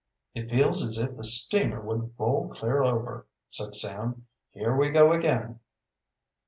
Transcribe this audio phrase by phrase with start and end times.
[0.33, 4.25] "It feels as if the steamer would roll clear over," said Sam.
[4.49, 5.59] "Here we go again!"